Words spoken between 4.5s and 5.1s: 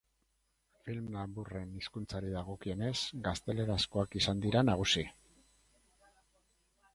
nagusi.